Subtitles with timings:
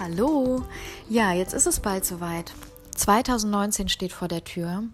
[0.00, 0.64] Hallo.
[1.10, 2.54] Ja, jetzt ist es bald soweit.
[2.96, 4.84] 2019 steht vor der Tür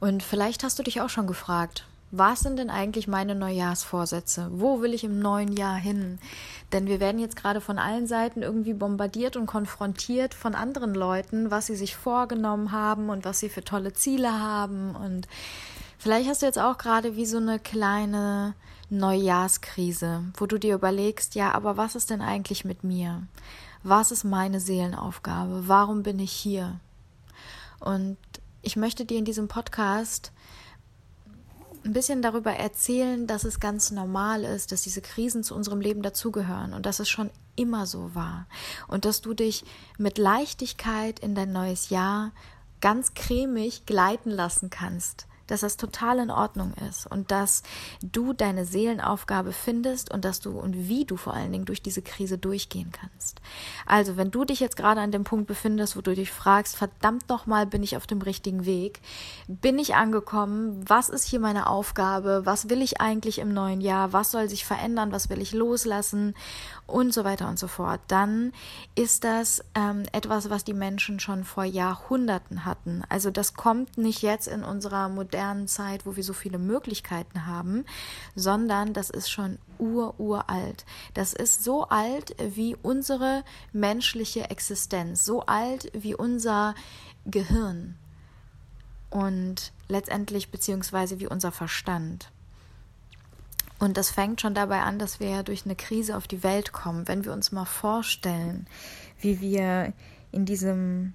[0.00, 4.48] und vielleicht hast du dich auch schon gefragt, was sind denn eigentlich meine Neujahrsvorsätze?
[4.52, 6.18] Wo will ich im neuen Jahr hin?
[6.72, 11.50] Denn wir werden jetzt gerade von allen Seiten irgendwie bombardiert und konfrontiert von anderen Leuten,
[11.50, 14.96] was sie sich vorgenommen haben und was sie für tolle Ziele haben.
[14.96, 15.28] Und
[15.98, 18.54] vielleicht hast du jetzt auch gerade wie so eine kleine
[18.88, 23.20] Neujahrskrise, wo du dir überlegst, ja, aber was ist denn eigentlich mit mir?
[23.88, 25.68] Was ist meine Seelenaufgabe?
[25.68, 26.80] Warum bin ich hier?
[27.78, 28.16] Und
[28.60, 30.32] ich möchte dir in diesem Podcast
[31.84, 36.02] ein bisschen darüber erzählen, dass es ganz normal ist, dass diese Krisen zu unserem Leben
[36.02, 38.48] dazugehören und dass es schon immer so war
[38.88, 39.64] und dass du dich
[39.98, 42.32] mit Leichtigkeit in dein neues Jahr
[42.80, 47.62] ganz cremig gleiten lassen kannst dass das total in Ordnung ist und dass
[48.02, 52.02] du deine Seelenaufgabe findest und dass du und wie du vor allen Dingen durch diese
[52.02, 53.40] Krise durchgehen kannst.
[53.86, 57.28] Also, wenn du dich jetzt gerade an dem Punkt befindest, wo du dich fragst, verdammt
[57.28, 59.00] nochmal, bin ich auf dem richtigen Weg?
[59.48, 60.84] Bin ich angekommen?
[60.86, 62.42] Was ist hier meine Aufgabe?
[62.44, 64.12] Was will ich eigentlich im neuen Jahr?
[64.12, 65.12] Was soll sich verändern?
[65.12, 66.34] Was will ich loslassen?
[66.86, 68.00] Und so weiter und so fort.
[68.06, 68.52] Dann
[68.94, 73.02] ist das ähm, etwas, was die Menschen schon vor Jahrhunderten hatten.
[73.08, 77.84] Also, das kommt nicht jetzt in unserer modernen Zeit, wo wir so viele Möglichkeiten haben,
[78.36, 80.84] sondern das ist schon ur-uralt.
[81.14, 83.42] Das ist so alt wie unsere
[83.72, 86.74] menschliche Existenz, so alt wie unser
[87.24, 87.96] Gehirn
[89.10, 92.30] und letztendlich beziehungsweise wie unser Verstand.
[93.78, 97.08] Und das fängt schon dabei an, dass wir durch eine Krise auf die Welt kommen.
[97.08, 98.66] Wenn wir uns mal vorstellen,
[99.20, 99.92] wie wir
[100.32, 101.14] in diesem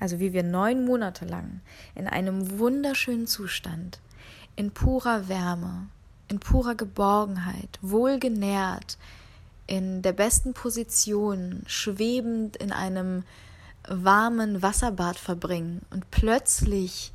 [0.00, 1.60] also wie wir neun Monate lang
[1.94, 4.00] in einem wunderschönen Zustand,
[4.56, 5.86] in purer Wärme,
[6.28, 8.98] in purer Geborgenheit, wohlgenährt,
[9.66, 13.22] in der besten Position, schwebend in einem
[13.86, 17.12] warmen Wasserbad verbringen und plötzlich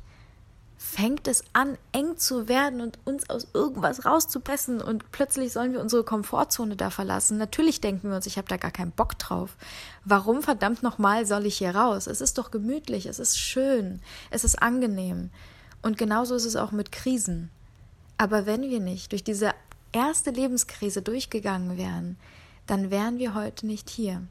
[0.86, 5.80] fängt es an, eng zu werden und uns aus irgendwas rauszupressen und plötzlich sollen wir
[5.80, 7.38] unsere Komfortzone da verlassen.
[7.38, 9.56] Natürlich denken wir uns, ich habe da gar keinen Bock drauf.
[10.04, 12.06] Warum verdammt nochmal soll ich hier raus?
[12.06, 15.30] Es ist doch gemütlich, es ist schön, es ist angenehm.
[15.82, 17.50] Und genauso ist es auch mit Krisen.
[18.16, 19.50] Aber wenn wir nicht durch diese
[19.92, 22.16] erste Lebenskrise durchgegangen wären,
[22.66, 24.22] dann wären wir heute nicht hier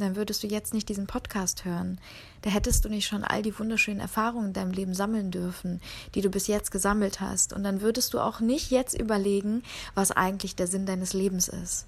[0.00, 2.00] dann würdest du jetzt nicht diesen Podcast hören.
[2.42, 5.80] Da hättest du nicht schon all die wunderschönen Erfahrungen in deinem Leben sammeln dürfen,
[6.14, 7.52] die du bis jetzt gesammelt hast.
[7.52, 9.62] Und dann würdest du auch nicht jetzt überlegen,
[9.94, 11.86] was eigentlich der Sinn deines Lebens ist.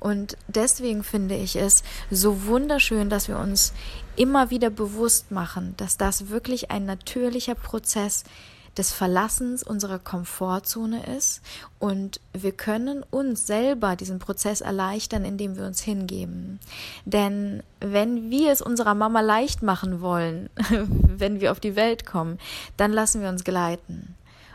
[0.00, 3.72] Und deswegen finde ich es so wunderschön, dass wir uns
[4.16, 8.30] immer wieder bewusst machen, dass das wirklich ein natürlicher Prozess ist
[8.76, 11.42] des Verlassens unserer Komfortzone ist
[11.78, 16.58] und wir können uns selber diesen Prozess erleichtern, indem wir uns hingeben.
[17.04, 22.38] Denn wenn wir es unserer Mama leicht machen wollen, wenn wir auf die Welt kommen,
[22.76, 24.14] dann lassen wir uns gleiten.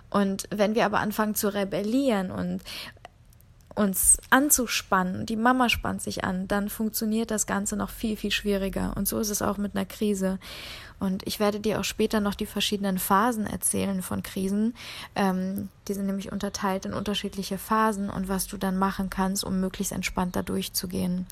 [0.10, 2.62] Und wenn wir aber anfangen zu rebellieren und
[3.78, 8.94] uns anzuspannen, die Mama spannt sich an, dann funktioniert das Ganze noch viel, viel schwieriger.
[8.96, 10.40] Und so ist es auch mit einer Krise.
[11.00, 14.74] Und ich werde dir auch später noch die verschiedenen Phasen erzählen von Krisen.
[15.16, 19.60] Ähm, die sind nämlich unterteilt in unterschiedliche Phasen und was du dann machen kannst, um
[19.60, 21.28] möglichst entspannt da durchzugehen.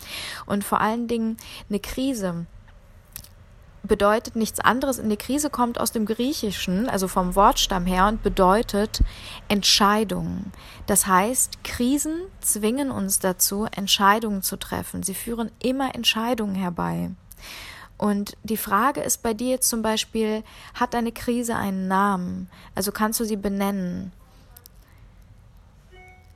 [0.46, 2.46] Und vor allen Dingen eine Krise
[3.86, 5.00] bedeutet nichts anderes.
[5.00, 9.02] In die Krise kommt aus dem Griechischen, also vom Wortstamm her, und bedeutet
[9.48, 10.52] Entscheidungen.
[10.88, 15.04] Das heißt, Krisen zwingen uns dazu, Entscheidungen zu treffen.
[15.04, 17.12] Sie führen immer Entscheidungen herbei.
[17.98, 20.44] Und die Frage ist bei dir jetzt zum Beispiel,
[20.74, 22.50] hat deine Krise einen Namen?
[22.76, 24.12] Also kannst du sie benennen?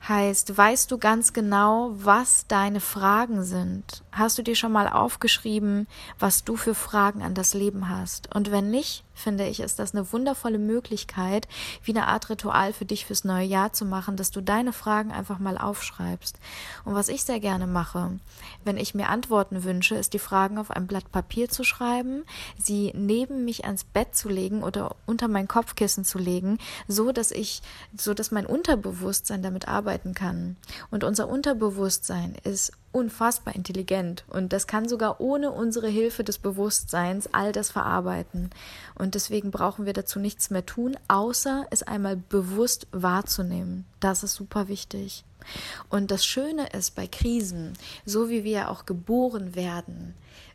[0.08, 4.02] Heißt, weißt du ganz genau, was deine Fragen sind?
[4.12, 5.86] Hast du dir schon mal aufgeschrieben,
[6.18, 8.34] was du für Fragen an das Leben hast?
[8.34, 11.46] Und wenn nicht, finde ich, ist das eine wundervolle Möglichkeit,
[11.84, 15.12] wie eine Art Ritual für dich fürs neue Jahr zu machen, dass du deine Fragen
[15.12, 16.38] einfach mal aufschreibst.
[16.84, 18.18] Und was ich sehr gerne mache,
[18.64, 22.24] wenn ich mir Antworten wünsche, ist die Fragen auf ein Blatt Papier zu schreiben,
[22.58, 26.58] sie neben mich ans Bett zu legen oder unter mein Kopfkissen zu legen,
[26.88, 27.62] so dass ich,
[27.96, 30.56] so dass mein Unterbewusstsein damit arbeiten kann.
[30.90, 37.28] Und unser Unterbewusstsein ist unfassbar intelligent und das kann sogar ohne unsere Hilfe des Bewusstseins
[37.32, 38.50] all das verarbeiten.
[38.96, 43.86] Und deswegen brauchen wir dazu nichts mehr tun, außer es einmal bewusst wahrzunehmen.
[44.00, 45.24] Das ist super wichtig.
[45.88, 50.14] Und das Schöne ist bei Krisen, so wie wir auch geboren werden,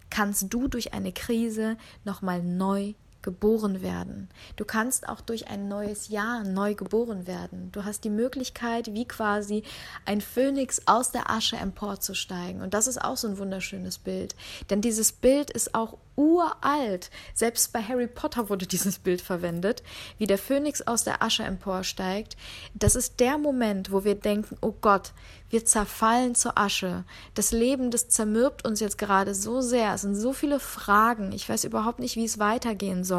[0.10, 2.94] kannst du durch eine Krise nochmal neu
[3.25, 4.30] geboren werden.
[4.56, 7.72] Du kannst auch durch ein neues Jahr neu geboren werden.
[7.72, 9.63] Du hast die Möglichkeit, wie quasi
[10.06, 12.62] ein Phönix aus der Asche emporzusteigen.
[12.62, 14.36] Und das ist auch so ein wunderschönes Bild.
[14.69, 17.10] Denn dieses Bild ist auch uralt.
[17.33, 19.83] Selbst bei Harry Potter wurde dieses Bild verwendet,
[20.18, 22.38] wie der Phönix aus der Asche emporsteigt.
[22.74, 25.13] Das ist der Moment, wo wir denken, oh Gott,
[25.50, 27.04] wir zerfallen zur Asche.
[27.33, 29.94] Das Leben, das zermürbt uns jetzt gerade so sehr.
[29.94, 31.31] Es sind so viele Fragen.
[31.31, 33.15] Ich weiß überhaupt nicht, wie es weitergehen soll.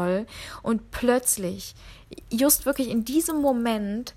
[0.63, 1.75] Und plötzlich,
[2.29, 4.13] just wirklich in diesem Moment,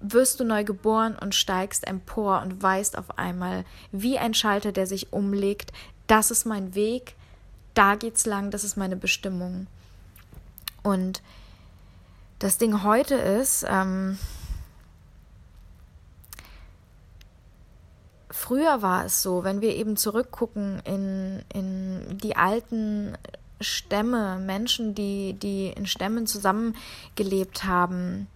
[0.00, 4.86] wirst du neu geboren und steigst empor und weißt auf einmal, wie ein Schalter, der
[4.86, 5.72] sich umlegt,
[6.06, 7.14] das ist mein Weg,
[7.74, 9.66] da geht's lang, das ist meine Bestimmung.
[10.82, 11.22] Und
[12.38, 14.18] das Ding heute ist, ähm,
[18.30, 23.18] früher war es so, wenn wir eben zurückgucken in, in die alten
[23.60, 28.28] Stämme, Menschen, die, die in Stämmen zusammengelebt haben,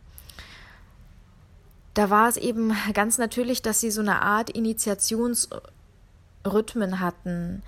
[1.94, 7.64] da war es eben ganz natürlich, dass sie so eine Art Initiationsrhythmen hatten.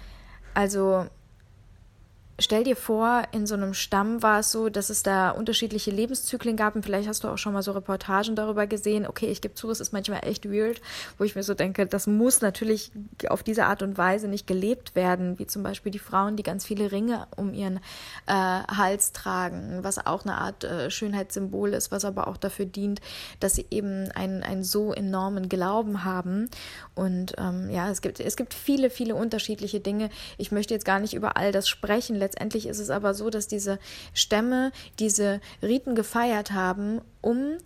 [0.54, 1.06] Also
[2.40, 6.56] Stell dir vor, in so einem Stamm war es so, dass es da unterschiedliche Lebenszyklen
[6.56, 9.06] gab und vielleicht hast du auch schon mal so Reportagen darüber gesehen.
[9.06, 10.80] Okay, ich gebe zu, es ist manchmal echt weird,
[11.16, 12.90] wo ich mir so denke, das muss natürlich
[13.28, 16.66] auf diese Art und Weise nicht gelebt werden, wie zum Beispiel die Frauen, die ganz
[16.66, 17.76] viele Ringe um ihren
[18.26, 23.00] äh, Hals tragen, was auch eine Art äh, Schönheitssymbol ist, was aber auch dafür dient,
[23.38, 26.50] dass sie eben einen, einen so enormen Glauben haben.
[26.96, 30.10] Und ähm, ja, es gibt, es gibt viele, viele unterschiedliche Dinge.
[30.36, 33.48] Ich möchte jetzt gar nicht über all das sprechen Letztendlich ist es aber so, dass
[33.48, 33.78] diese
[34.14, 37.58] Stämme diese Riten gefeiert haben, um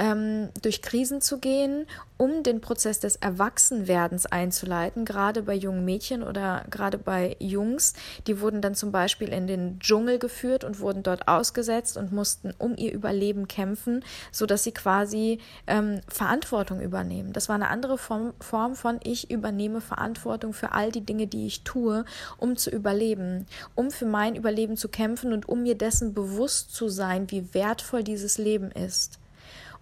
[0.00, 1.86] ähm, durch Krisen zu gehen,
[2.16, 7.92] um den Prozess des Erwachsenwerdens einzuleiten, gerade bei jungen Mädchen oder gerade bei Jungs.
[8.26, 12.54] Die wurden dann zum Beispiel in den Dschungel geführt und wurden dort ausgesetzt und mussten
[12.56, 14.02] um ihr Überleben kämpfen,
[14.32, 17.34] sodass sie quasi ähm, Verantwortung übernehmen.
[17.34, 21.46] Das war eine andere Form, Form von ich übernehme Verantwortung für all die Dinge, die
[21.46, 22.06] ich tue,
[22.38, 26.88] um zu überleben, um für mein Überleben zu kämpfen und um mir dessen bewusst zu
[26.88, 29.18] sein, wie wertvoll dieses Leben ist.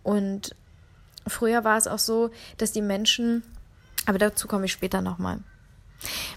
[0.08, 0.56] Und
[1.26, 3.42] früher war es auch so, dass die Menschen,
[4.06, 5.40] aber dazu komme ich später nochmal.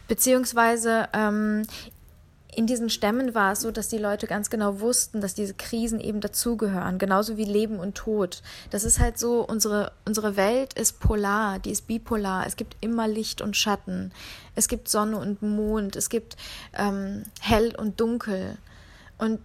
[0.10, 1.66] Beziehungsweise ähm,
[2.54, 6.02] in diesen Stämmen war es so, dass die Leute ganz genau wussten, dass diese Krisen
[6.02, 8.42] eben dazugehören, genauso wie Leben und Tod.
[8.72, 12.46] Das ist halt so, unsere, unsere Welt ist polar, die ist bipolar.
[12.46, 14.12] Es gibt immer Licht und Schatten.
[14.54, 15.96] Es gibt Sonne und Mond.
[15.96, 16.36] Es gibt
[16.78, 18.58] ähm, hell und dunkel.
[19.18, 19.40] Und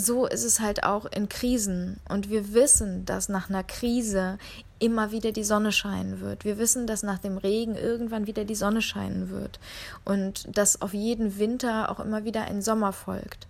[0.00, 1.98] so ist es halt auch in Krisen.
[2.08, 4.38] Und wir wissen, dass nach einer Krise
[4.78, 6.44] immer wieder die Sonne scheinen wird.
[6.44, 9.60] Wir wissen, dass nach dem Regen irgendwann wieder die Sonne scheinen wird.
[10.04, 13.46] Und dass auf jeden Winter auch immer wieder ein Sommer folgt.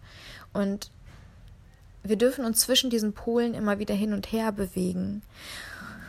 [0.53, 0.91] Und
[2.03, 5.23] wir dürfen uns zwischen diesen Polen immer wieder hin und her bewegen.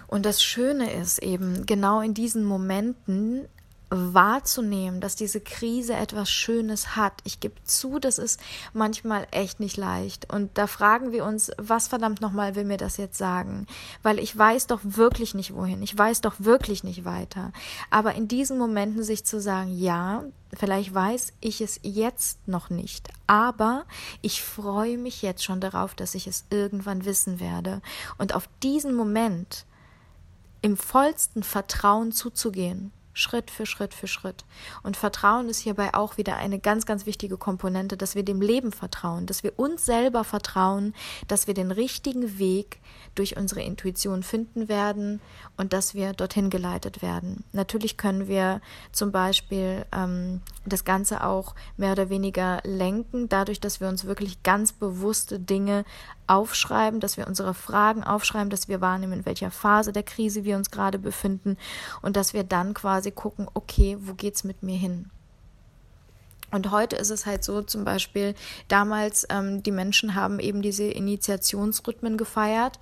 [0.08, 3.48] Und das Schöne ist eben, genau in diesen Momenten
[3.92, 7.14] wahrzunehmen, dass diese Krise etwas Schönes hat.
[7.26, 8.40] Ich gebe zu, das ist
[8.74, 10.32] manchmal echt nicht leicht.
[10.34, 13.68] Und da fragen wir uns, was verdammt nochmal will mir das jetzt sagen?
[14.02, 15.84] Weil ich weiß doch wirklich nicht wohin.
[15.84, 17.52] Ich weiß doch wirklich nicht weiter.
[17.90, 20.24] Aber in diesen Momenten sich zu sagen, ja,
[20.54, 23.86] vielleicht weiß ich es jetzt noch nicht, aber
[24.22, 27.82] ich freue mich jetzt schon darauf, dass ich es irgendwann wissen werde.
[28.18, 29.66] Und auf diesen Moment
[30.62, 34.46] im vollsten Vertrauen zuzugehen Schritt für Schritt für Schritt.
[34.84, 38.72] Und Vertrauen ist hierbei auch wieder eine ganz, ganz wichtige Komponente, dass wir dem Leben
[38.72, 40.94] vertrauen, dass wir uns selber vertrauen,
[41.28, 42.80] dass wir den richtigen Weg
[43.16, 45.22] durch unsere Intuition finden werden
[45.58, 47.44] und dass wir dorthin geleitet werden.
[47.52, 53.82] Natürlich können wir zum Beispiel ähm, das Ganze auch mehr oder weniger lenken, dadurch, dass
[53.82, 55.84] wir uns wirklich ganz bewusste Dinge
[56.32, 60.56] aufschreiben, dass wir unsere Fragen aufschreiben, dass wir wahrnehmen, in welcher Phase der Krise wir
[60.56, 61.58] uns gerade befinden
[62.02, 65.10] und dass wir dann quasi gucken, okay, wo geht's mit mir hin?
[66.52, 68.36] Und heute ist es halt so, zum Beispiel,
[68.68, 72.78] damals, ähm, die Menschen haben eben diese Initiationsrhythmen gefeiert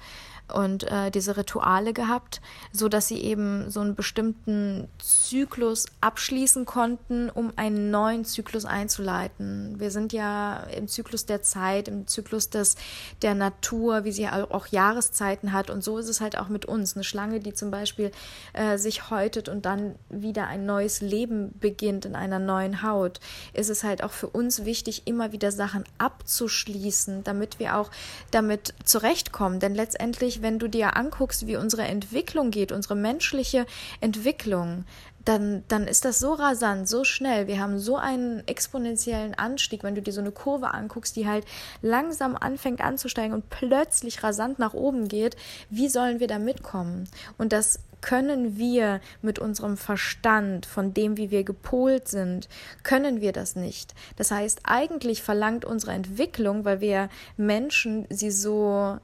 [0.53, 2.41] und äh, diese Rituale gehabt,
[2.71, 9.79] so dass sie eben so einen bestimmten Zyklus abschließen konnten, um einen neuen Zyklus einzuleiten.
[9.79, 12.75] Wir sind ja im Zyklus der Zeit, im Zyklus des
[13.21, 16.95] der Natur, wie sie auch Jahreszeiten hat und so ist es halt auch mit uns.
[16.95, 18.11] Eine Schlange, die zum Beispiel
[18.53, 23.19] äh, sich häutet und dann wieder ein neues Leben beginnt in einer neuen Haut,
[23.53, 27.91] ist es halt auch für uns wichtig, immer wieder Sachen abzuschließen, damit wir auch
[28.31, 29.59] damit zurechtkommen.
[29.59, 33.65] Denn letztendlich wenn du dir anguckst, wie unsere Entwicklung geht, unsere menschliche
[34.01, 34.85] Entwicklung,
[35.25, 37.47] dann, dann ist das so rasant, so schnell.
[37.47, 41.45] Wir haben so einen exponentiellen Anstieg, wenn du dir so eine Kurve anguckst, die halt
[41.81, 45.35] langsam anfängt anzusteigen und plötzlich rasant nach oben geht.
[45.69, 47.07] Wie sollen wir da mitkommen?
[47.37, 52.47] Und das können wir mit unserem Verstand, von dem, wie wir gepolt sind,
[52.83, 53.93] können wir das nicht.
[54.15, 58.97] Das heißt, eigentlich verlangt unsere Entwicklung, weil wir Menschen sie so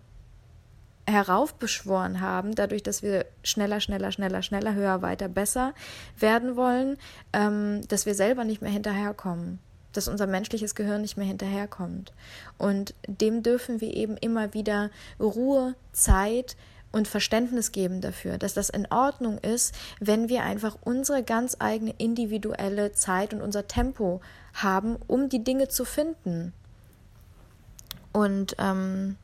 [1.07, 5.73] heraufbeschworen haben, dadurch, dass wir schneller, schneller, schneller, schneller, höher, weiter, besser
[6.17, 6.97] werden wollen,
[7.33, 9.59] ähm, dass wir selber nicht mehr hinterherkommen,
[9.93, 12.13] dass unser menschliches Gehirn nicht mehr hinterherkommt.
[12.57, 16.55] Und dem dürfen wir eben immer wieder Ruhe, Zeit,
[16.95, 21.93] und Verständnis geben dafür, dass das in Ordnung ist, wenn wir einfach unsere ganz eigene
[21.97, 24.21] individuelle Zeit und unser Tempo
[24.53, 26.53] haben, um die Dinge zu finden.
[28.13, 29.17] Und ähm,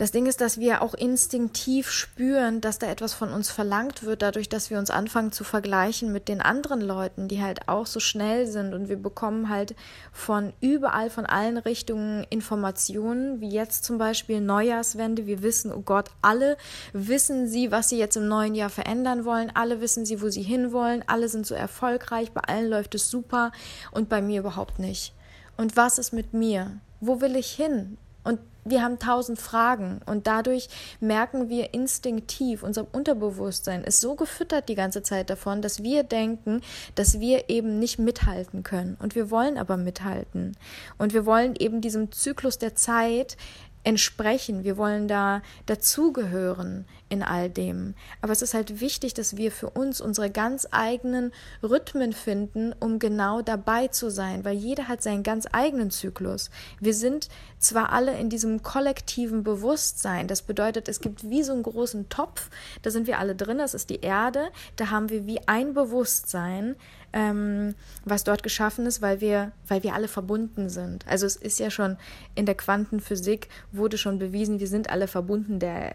[0.00, 4.22] das Ding ist, dass wir auch instinktiv spüren, dass da etwas von uns verlangt wird,
[4.22, 8.00] dadurch, dass wir uns anfangen zu vergleichen mit den anderen Leuten, die halt auch so
[8.00, 8.72] schnell sind.
[8.72, 9.74] Und wir bekommen halt
[10.10, 15.26] von überall, von allen Richtungen Informationen, wie jetzt zum Beispiel Neujahrswende.
[15.26, 16.56] Wir wissen, oh Gott, alle
[16.94, 19.52] wissen sie, was sie jetzt im neuen Jahr verändern wollen.
[19.52, 21.04] Alle wissen sie, wo sie hinwollen.
[21.08, 22.32] Alle sind so erfolgreich.
[22.32, 23.52] Bei allen läuft es super
[23.90, 25.12] und bei mir überhaupt nicht.
[25.58, 26.80] Und was ist mit mir?
[27.00, 27.98] Wo will ich hin?
[28.24, 30.68] Und wir haben tausend Fragen und dadurch
[31.00, 36.60] merken wir instinktiv, unser Unterbewusstsein ist so gefüttert die ganze Zeit davon, dass wir denken,
[36.94, 38.96] dass wir eben nicht mithalten können.
[39.00, 40.56] Und wir wollen aber mithalten.
[40.98, 43.36] Und wir wollen eben diesem Zyklus der Zeit
[43.82, 47.94] entsprechen, wir wollen da dazugehören in all dem.
[48.22, 52.98] Aber es ist halt wichtig, dass wir für uns unsere ganz eigenen Rhythmen finden, um
[52.98, 56.50] genau dabei zu sein, weil jeder hat seinen ganz eigenen Zyklus.
[56.78, 61.64] Wir sind zwar alle in diesem kollektiven Bewusstsein, das bedeutet, es gibt wie so einen
[61.64, 62.48] großen Topf,
[62.82, 66.76] da sind wir alle drin, das ist die Erde, da haben wir wie ein Bewusstsein,
[67.12, 67.74] ähm,
[68.04, 71.04] was dort geschaffen ist, weil wir, weil wir alle verbunden sind.
[71.08, 71.96] Also es ist ja schon
[72.36, 75.58] in der Quantenphysik wurde schon bewiesen, wir sind alle verbunden.
[75.58, 75.94] Der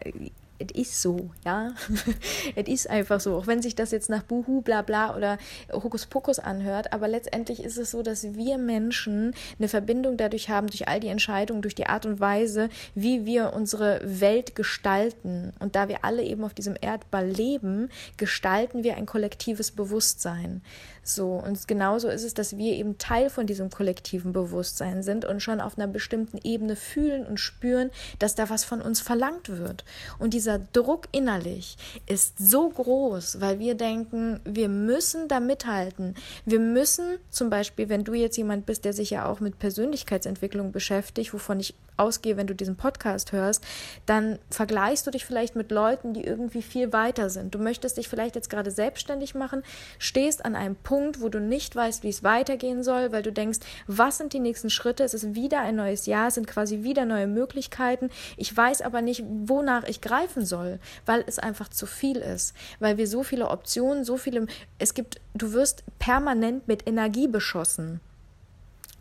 [0.60, 1.74] es ist so, ja.
[2.56, 5.38] es ist einfach so, auch wenn sich das jetzt nach Buhu, bla bla oder
[5.72, 10.88] Hokuspokus anhört, aber letztendlich ist es so, dass wir Menschen eine Verbindung dadurch haben, durch
[10.88, 15.54] all die Entscheidungen, durch die Art und Weise, wie wir unsere Welt gestalten.
[15.60, 20.62] Und da wir alle eben auf diesem Erdball leben, gestalten wir ein kollektives Bewusstsein.
[21.08, 25.40] So, und genauso ist es, dass wir eben Teil von diesem kollektiven Bewusstsein sind und
[25.40, 29.86] schon auf einer bestimmten Ebene fühlen und spüren, dass da was von uns verlangt wird.
[30.18, 36.16] Und dieser Druck innerlich ist so groß, weil wir denken, wir müssen da mithalten.
[36.44, 40.72] Wir müssen zum Beispiel, wenn du jetzt jemand bist, der sich ja auch mit Persönlichkeitsentwicklung
[40.72, 43.64] beschäftigt, wovon ich ausgehe, wenn du diesen Podcast hörst,
[44.06, 47.56] dann vergleichst du dich vielleicht mit Leuten, die irgendwie viel weiter sind.
[47.56, 49.64] Du möchtest dich vielleicht jetzt gerade selbstständig machen,
[49.98, 53.60] stehst an einem Punkt, wo du nicht weißt, wie es weitergehen soll, weil du denkst,
[53.86, 55.04] was sind die nächsten Schritte?
[55.04, 58.10] Es ist wieder ein neues Jahr, es sind quasi wieder neue Möglichkeiten.
[58.38, 62.98] Ich weiß aber nicht, wonach ich greifen soll, weil es einfach zu viel ist, weil
[62.98, 64.48] wir so viele Optionen, so viele,
[64.80, 68.00] es gibt, du wirst permanent mit Energie beschossen.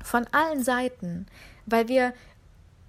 [0.03, 1.27] Von allen Seiten,
[1.65, 2.13] weil wir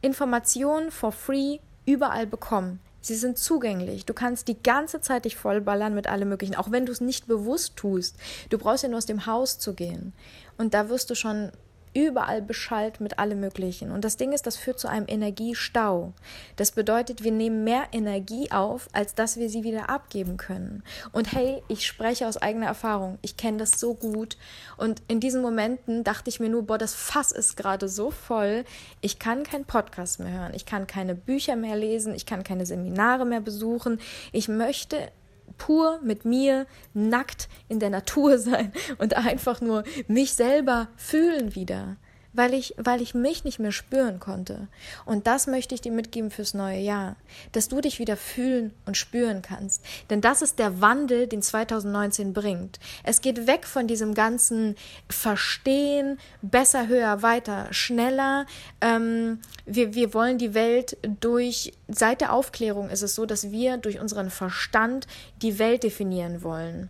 [0.01, 2.79] Informationen for free überall bekommen.
[3.05, 4.07] Sie sind zugänglich.
[4.07, 7.27] Du kannst die ganze Zeit dich vollballern mit allem Möglichen, auch wenn du es nicht
[7.27, 8.15] bewusst tust.
[8.49, 10.11] Du brauchst ja nur aus dem Haus zu gehen.
[10.57, 11.51] Und da wirst du schon
[11.95, 13.91] überall beschallt mit allem Möglichen.
[13.91, 16.13] Und das Ding ist, das führt zu einem Energiestau.
[16.57, 20.83] Das bedeutet, wir nehmen mehr Energie auf, als dass wir sie wieder abgeben können.
[21.13, 23.17] Und hey, ich spreche aus eigener Erfahrung.
[23.21, 24.37] Ich kenne das so gut.
[24.75, 28.65] Und in diesen Momenten dachte ich mir nur, boah, das Fass ist gerade so voll.
[28.99, 30.53] Ich kann keinen Podcast mehr hören.
[30.53, 32.13] Ich kann keine Bücher mehr lesen.
[32.13, 33.99] Ich kann keine Seminare mehr besuchen.
[34.33, 35.11] Ich möchte
[35.57, 41.97] pur mit mir nackt in der Natur sein und einfach nur mich selber fühlen wieder
[42.35, 44.67] weil ich, weil ich mich nicht mehr spüren konnte.
[45.05, 47.15] Und das möchte ich dir mitgeben fürs neue Jahr,
[47.51, 49.83] dass du dich wieder fühlen und spüren kannst.
[50.09, 52.79] Denn das ist der Wandel, den 2019 bringt.
[53.03, 54.75] Es geht weg von diesem ganzen
[55.09, 58.45] Verstehen, besser, höher, weiter, schneller.
[58.81, 63.77] Ähm, wir, wir wollen die Welt durch, seit der Aufklärung ist es so, dass wir
[63.77, 65.07] durch unseren Verstand
[65.41, 66.89] die Welt definieren wollen.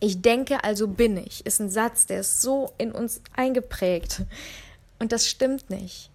[0.00, 4.22] Ich denke, also bin ich, ist ein Satz, der ist so in uns eingeprägt.
[4.98, 6.10] Und das stimmt nicht.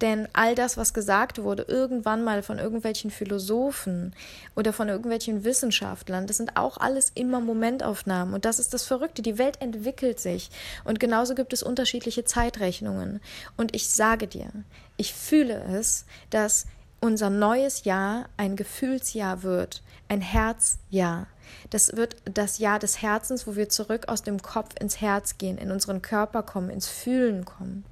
[0.00, 4.14] Denn all das, was gesagt wurde, irgendwann mal von irgendwelchen Philosophen
[4.54, 8.34] oder von irgendwelchen Wissenschaftlern, das sind auch alles immer Momentaufnahmen.
[8.34, 9.22] Und das ist das Verrückte.
[9.22, 10.50] Die Welt entwickelt sich.
[10.84, 13.20] Und genauso gibt es unterschiedliche Zeitrechnungen.
[13.56, 14.50] Und ich sage dir,
[14.96, 16.66] ich fühle es, dass
[17.00, 21.26] unser neues Jahr ein Gefühlsjahr wird, ein Herzjahr.
[21.70, 25.58] Das wird das Jahr des Herzens, wo wir zurück aus dem Kopf ins Herz gehen,
[25.58, 27.84] in unseren Körper kommen, ins Fühlen kommen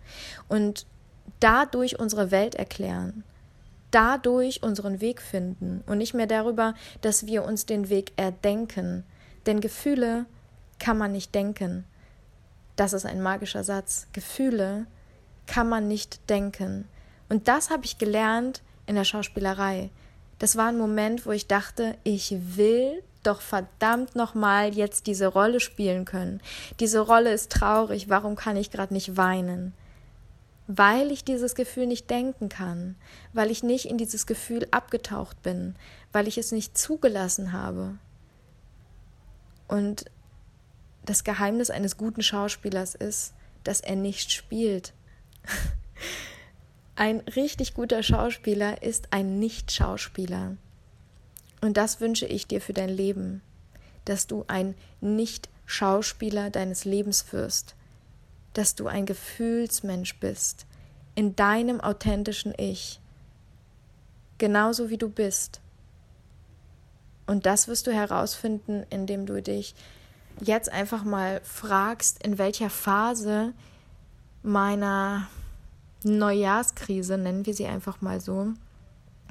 [0.49, 0.87] und
[1.41, 3.25] dadurch unsere Welt erklären,
[3.91, 9.05] dadurch unseren Weg finden und nicht mehr darüber, dass wir uns den Weg erdenken.
[9.47, 10.27] Denn Gefühle
[10.79, 11.85] kann man nicht denken.
[12.77, 14.07] Das ist ein magischer Satz.
[14.13, 14.87] Gefühle
[15.47, 16.87] kann man nicht denken.
[17.29, 19.91] Und das habe ich gelernt in der Schauspielerei.
[20.39, 25.61] Das war ein Moment, wo ich dachte, ich will doch verdammt nochmal jetzt diese Rolle
[25.61, 26.41] spielen können.
[26.81, 29.75] Diese Rolle ist traurig, warum kann ich gerade nicht weinen?
[30.67, 32.97] Weil ich dieses Gefühl nicht denken kann,
[33.33, 35.77] weil ich nicht in dieses Gefühl abgetaucht bin,
[36.13, 37.99] weil ich es nicht zugelassen habe.
[39.69, 40.07] Und
[41.05, 44.93] das Geheimnis eines guten Schauspielers ist, dass er nicht spielt.
[46.97, 50.57] Ein richtig guter Schauspieler ist ein Nicht-Schauspieler.
[51.67, 53.43] Und das wünsche ich dir für dein Leben,
[54.05, 57.75] dass du ein Nicht-Schauspieler deines Lebens wirst,
[58.53, 60.65] dass du ein Gefühlsmensch bist,
[61.17, 63.01] in deinem authentischen Ich,
[64.39, 65.61] genauso wie du bist.
[67.27, 69.75] Und das wirst du herausfinden, indem du dich
[70.41, 73.55] jetzt einfach mal fragst, in welcher Phase
[74.45, 75.27] meiner
[76.05, 78.53] Neujahrskrise, nennen wir sie einfach mal so,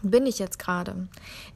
[0.10, 1.08] bin ich jetzt gerade.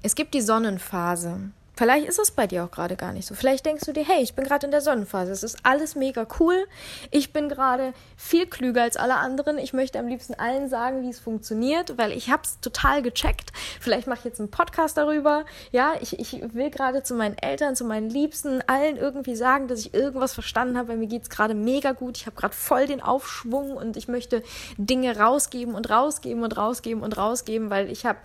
[0.01, 1.51] Es gibt die Sonnenphase.
[1.79, 3.35] Vielleicht ist es bei dir auch gerade gar nicht so.
[3.35, 5.31] Vielleicht denkst du dir, hey, ich bin gerade in der Sonnenphase.
[5.31, 6.67] Es ist alles mega cool.
[7.09, 9.57] Ich bin gerade viel klüger als alle anderen.
[9.57, 13.53] Ich möchte am liebsten allen sagen, wie es funktioniert, weil ich habe es total gecheckt.
[13.79, 15.45] Vielleicht mache ich jetzt einen Podcast darüber.
[15.71, 19.79] Ja, ich, ich will gerade zu meinen Eltern, zu meinen Liebsten, allen irgendwie sagen, dass
[19.79, 22.17] ich irgendwas verstanden habe, weil mir geht es gerade mega gut.
[22.17, 24.43] Ich habe gerade voll den Aufschwung und ich möchte
[24.77, 28.19] Dinge rausgeben und rausgeben und rausgeben und rausgeben, weil ich habe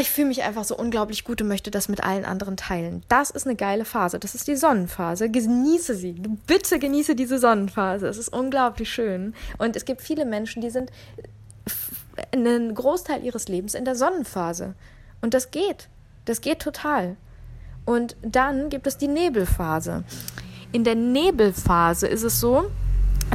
[0.00, 3.04] ich fühle mich einfach so unglaublich gut und möchte das mit allen anderen teilen.
[3.08, 4.18] Das ist eine geile Phase.
[4.18, 5.30] Das ist die Sonnenphase.
[5.30, 6.14] Genieße sie.
[6.46, 8.08] Bitte genieße diese Sonnenphase.
[8.08, 9.34] Es ist unglaublich schön.
[9.58, 10.90] Und es gibt viele Menschen, die sind
[12.32, 14.74] einen Großteil ihres Lebens in der Sonnenphase.
[15.20, 15.88] Und das geht.
[16.24, 17.16] Das geht total.
[17.84, 20.02] Und dann gibt es die Nebelphase.
[20.72, 22.70] In der Nebelphase ist es so,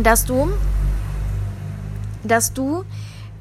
[0.04, 0.52] dass du,
[2.26, 2.84] dass du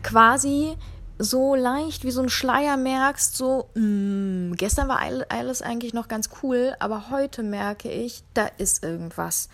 [0.05, 0.77] quasi
[1.23, 6.09] so leicht wie so ein Schleier merkst, so, mh, mm, gestern war alles eigentlich noch
[6.09, 9.51] ganz cool, aber heute merke ich, da ist irgendwas.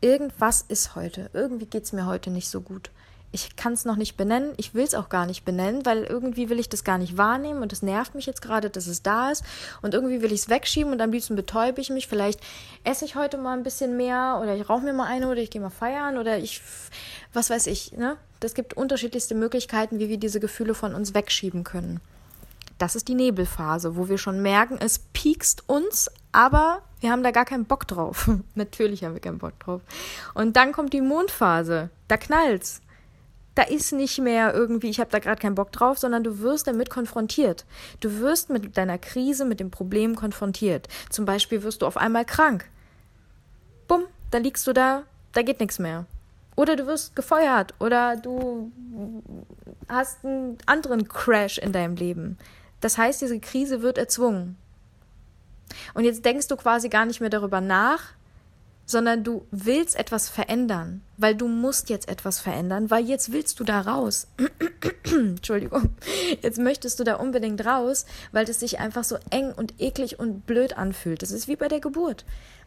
[0.00, 1.30] Irgendwas ist heute.
[1.32, 2.90] Irgendwie geht es mir heute nicht so gut.
[3.34, 6.48] Ich kann es noch nicht benennen, ich will es auch gar nicht benennen, weil irgendwie
[6.50, 9.32] will ich das gar nicht wahrnehmen und es nervt mich jetzt gerade, dass es da
[9.32, 9.42] ist.
[9.82, 12.06] Und irgendwie will ich es wegschieben und am liebsten betäube ich mich.
[12.06, 12.38] Vielleicht
[12.84, 15.50] esse ich heute mal ein bisschen mehr oder ich rauche mir mal eine oder ich
[15.50, 16.62] gehe mal feiern oder ich,
[17.32, 18.16] was weiß ich, ne?
[18.44, 22.00] es gibt unterschiedlichste Möglichkeiten, wie wir diese Gefühle von uns wegschieben können.
[22.78, 27.30] Das ist die Nebelphase, wo wir schon merken, es piekst uns, aber wir haben da
[27.30, 28.28] gar keinen Bock drauf.
[28.54, 29.80] Natürlich haben wir keinen Bock drauf.
[30.34, 32.80] Und dann kommt die Mondphase, da knallt's.
[33.54, 36.66] Da ist nicht mehr irgendwie, ich habe da gerade keinen Bock drauf, sondern du wirst
[36.66, 37.64] damit konfrontiert.
[38.00, 40.88] Du wirst mit deiner Krise, mit dem Problem konfrontiert.
[41.10, 42.68] Zum Beispiel wirst du auf einmal krank.
[43.86, 46.06] Bumm, dann liegst du da, da geht nichts mehr.
[46.56, 48.72] Oder du wirst gefeuert oder du
[49.88, 52.38] hast einen anderen Crash in deinem Leben.
[52.80, 54.56] Das heißt, diese Krise wird erzwungen.
[55.94, 58.12] Und jetzt denkst du quasi gar nicht mehr darüber nach,
[58.86, 63.64] sondern du willst etwas verändern, weil du musst jetzt etwas verändern, weil jetzt willst du
[63.64, 64.26] da raus.
[65.04, 65.94] Entschuldigung.
[66.42, 70.46] Jetzt möchtest du da unbedingt raus, weil es sich einfach so eng und eklig und
[70.46, 71.22] blöd anfühlt.
[71.22, 72.24] Das ist wie bei der Geburt.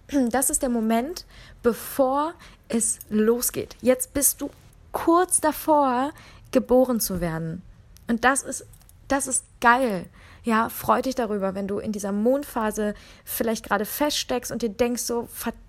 [0.32, 1.26] Das ist der Moment,
[1.64, 2.34] bevor
[2.70, 3.76] es losgeht.
[3.82, 4.50] Jetzt bist du
[4.94, 6.14] kurz davor,
[6.52, 7.62] geboren zu werden.
[8.08, 8.66] Und das ist,
[9.10, 10.06] das ist geil.
[10.44, 12.94] Ja, freu dich darüber, wenn du in dieser Mondphase
[13.26, 15.28] vielleicht gerade feststeckst und dir denkst so,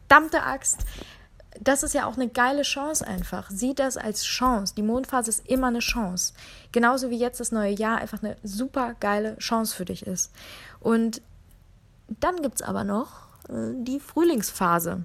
[0.09, 0.85] verdammte Axt,
[1.61, 3.51] das ist ja auch eine geile Chance einfach.
[3.51, 4.75] Sieh das als Chance.
[4.77, 6.33] Die Mondphase ist immer eine Chance.
[6.73, 10.33] Genauso wie jetzt das neue Jahr einfach eine super geile Chance für dich ist.
[10.81, 11.21] Und
[12.21, 13.13] dann gibt es aber noch
[13.49, 15.05] äh, die Frühlingsphase.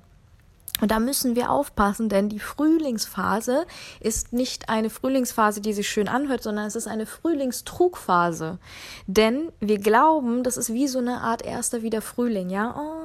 [0.81, 3.65] Und da müssen wir aufpassen, denn die Frühlingsphase
[3.99, 8.57] ist nicht eine Frühlingsphase, die sich schön anhört, sondern es ist eine Frühlingstrugphase.
[9.07, 12.75] Denn wir glauben, das ist wie so eine Art erster wieder Frühling, ja.
[12.77, 13.02] Oh,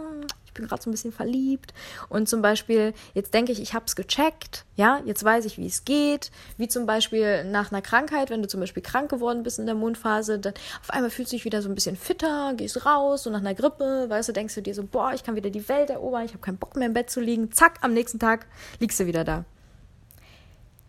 [0.58, 1.72] bin gerade so ein bisschen verliebt
[2.08, 5.66] und zum Beispiel, jetzt denke ich, ich habe es gecheckt, ja, jetzt weiß ich, wie
[5.66, 9.58] es geht, wie zum Beispiel nach einer Krankheit, wenn du zum Beispiel krank geworden bist
[9.58, 12.84] in der Mondphase, dann auf einmal fühlst du dich wieder so ein bisschen fitter, gehst
[12.84, 15.50] raus und nach einer Grippe, weißt du, denkst du dir so, boah, ich kann wieder
[15.50, 18.18] die Welt erobern, ich habe keinen Bock mehr im Bett zu liegen, zack, am nächsten
[18.18, 18.46] Tag
[18.80, 19.44] liegst du wieder da.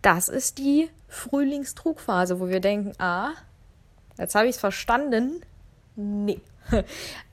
[0.02, 3.32] Das ist die Frühlingstrugphase, wo wir denken, ah,
[4.18, 5.42] jetzt habe ich es verstanden.
[5.96, 6.40] Nee.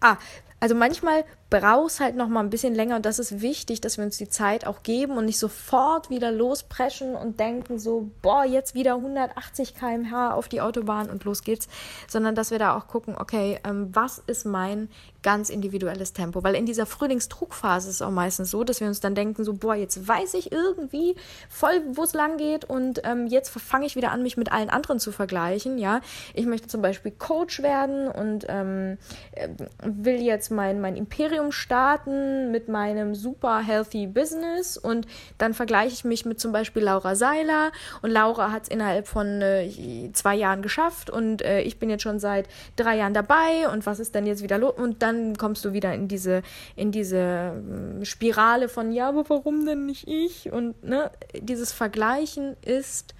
[0.02, 0.18] ah,
[0.60, 4.04] also manchmal brauchst halt noch mal ein bisschen länger und das ist wichtig, dass wir
[4.04, 8.76] uns die Zeit auch geben und nicht sofort wieder lospreschen und denken so, boah, jetzt
[8.76, 11.70] wieder 180 km/h auf die Autobahn und los geht's,
[12.08, 14.90] sondern dass wir da auch gucken, okay, ähm, was ist mein
[15.24, 19.00] ganz individuelles Tempo, weil in dieser Frühlingstrugphase ist es auch meistens so, dass wir uns
[19.00, 21.16] dann denken so, boah, jetzt weiß ich irgendwie
[21.50, 24.70] voll, wo es lang geht und ähm, jetzt fange ich wieder an, mich mit allen
[24.70, 26.02] anderen zu vergleichen, ja.
[26.34, 28.98] Ich möchte zum Beispiel Coach werden und ähm,
[29.32, 29.50] äh,
[29.84, 36.06] will jetzt mein, mein Imperium starten mit meinem super healthy Business und dann vergleiche ich
[36.06, 37.72] mich mit zum Beispiel Laura Seiler
[38.02, 42.04] und Laura hat es innerhalb von äh, zwei Jahren geschafft und äh, ich bin jetzt
[42.04, 45.38] schon seit drei Jahren dabei und was ist denn jetzt wieder los und dann dann
[45.38, 46.44] kommst du wieder in diese,
[46.76, 50.52] in diese ähm, Spirale von, ja, aber warum denn nicht ich?
[50.52, 53.14] Und ne, dieses Vergleichen ist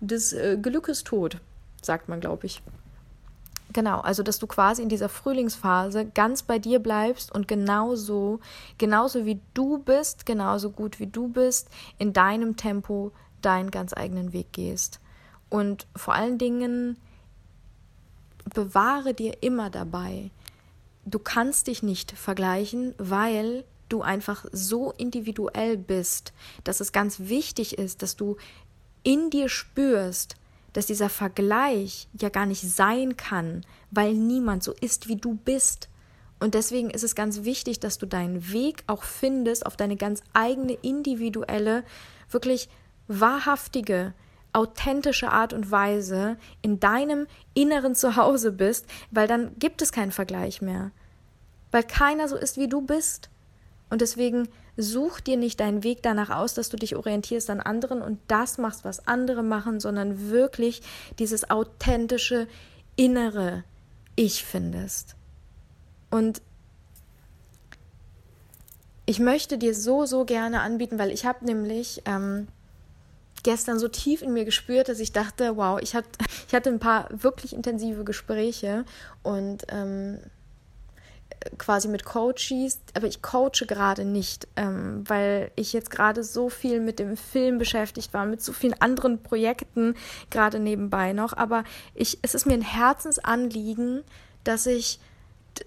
[0.00, 1.38] des äh, Glückes Tod,
[1.80, 2.62] sagt man, glaube ich.
[3.72, 8.40] Genau, also dass du quasi in dieser Frühlingsphase ganz bei dir bleibst und genauso,
[8.76, 14.32] genauso wie du bist, genauso gut wie du bist, in deinem Tempo deinen ganz eigenen
[14.32, 15.00] Weg gehst.
[15.48, 16.96] Und vor allen Dingen
[18.54, 20.30] bewahre dir immer dabei,
[21.04, 26.32] du kannst dich nicht vergleichen, weil du einfach so individuell bist,
[26.64, 28.36] dass es ganz wichtig ist, dass du
[29.02, 30.36] in dir spürst,
[30.72, 35.88] dass dieser Vergleich ja gar nicht sein kann, weil niemand so ist, wie du bist.
[36.40, 40.22] Und deswegen ist es ganz wichtig, dass du deinen Weg auch findest auf deine ganz
[40.32, 41.84] eigene individuelle,
[42.30, 42.68] wirklich
[43.06, 44.14] wahrhaftige,
[44.52, 50.60] authentische Art und Weise in deinem inneren Zuhause bist, weil dann gibt es keinen Vergleich
[50.60, 50.90] mehr.
[51.70, 53.30] Weil keiner so ist, wie du bist.
[53.88, 58.02] Und deswegen such dir nicht deinen Weg danach aus, dass du dich orientierst an anderen
[58.02, 60.82] und das machst, was andere machen, sondern wirklich
[61.18, 62.46] dieses authentische,
[62.96, 63.64] innere
[64.16, 65.16] Ich findest.
[66.10, 66.42] Und
[69.06, 72.48] ich möchte dir so, so gerne anbieten, weil ich habe nämlich ähm,
[73.42, 76.04] gestern so tief in mir gespürt, dass ich dachte, wow, ich, hat,
[76.48, 78.84] ich hatte ein paar wirklich intensive Gespräche
[79.22, 80.18] und ähm,
[81.58, 86.80] quasi mit Coaches, aber ich coache gerade nicht, ähm, weil ich jetzt gerade so viel
[86.80, 89.94] mit dem Film beschäftigt war, mit so vielen anderen Projekten
[90.30, 91.32] gerade nebenbei noch.
[91.32, 94.02] Aber ich, es ist mir ein Herzensanliegen,
[94.44, 94.98] dass ich,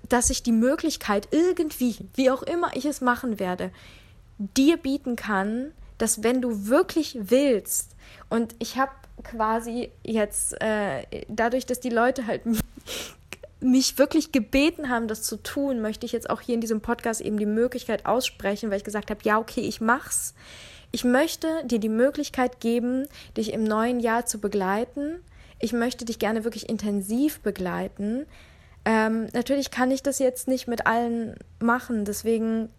[0.10, 3.72] dass ich die Möglichkeit irgendwie, wie auch immer ich es machen werde,
[4.38, 7.96] dir bieten kann, dass wenn du wirklich willst,
[8.30, 8.92] und ich habe
[9.24, 12.42] quasi jetzt äh, dadurch, dass die Leute halt
[13.66, 17.22] mich wirklich gebeten haben, das zu tun, möchte ich jetzt auch hier in diesem Podcast
[17.22, 20.34] eben die Möglichkeit aussprechen, weil ich gesagt habe, ja, okay, ich mach's.
[20.92, 25.20] Ich möchte dir die Möglichkeit geben, dich im neuen Jahr zu begleiten.
[25.60, 28.26] Ich möchte dich gerne wirklich intensiv begleiten.
[28.86, 32.70] Ähm, natürlich kann ich das jetzt nicht mit allen machen, deswegen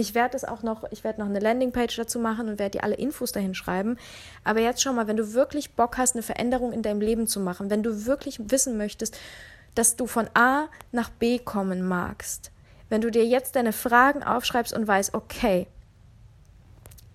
[0.00, 2.84] ich werde es auch noch, ich werde noch eine Landingpage dazu machen und werde dir
[2.84, 3.96] alle Infos dahin schreiben.
[4.44, 7.40] Aber jetzt schau mal, wenn du wirklich Bock hast, eine Veränderung in deinem Leben zu
[7.40, 9.18] machen, wenn du wirklich wissen möchtest,
[9.78, 12.50] dass du von A nach B kommen magst,
[12.88, 15.68] wenn du dir jetzt deine Fragen aufschreibst und weißt, okay,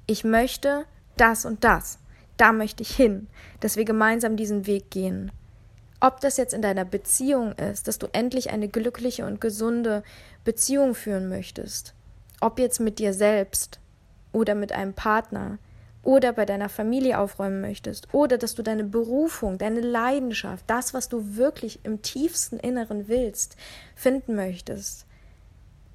[0.07, 0.85] ich möchte
[1.17, 1.99] das und das,
[2.37, 3.27] da möchte ich hin,
[3.59, 5.33] dass wir gemeinsam diesen Weg gehen.
[5.99, 10.01] Ob das jetzt in deiner Beziehung ist, dass du endlich eine glückliche und gesunde
[10.45, 11.93] Beziehung führen möchtest,
[12.39, 13.81] ob jetzt mit dir selbst
[14.31, 15.57] oder mit einem Partner
[16.03, 21.09] oder bei deiner Familie aufräumen möchtest oder dass du deine Berufung, deine Leidenschaft, das, was
[21.09, 23.55] du wirklich im tiefsten Inneren willst,
[23.95, 25.05] finden möchtest.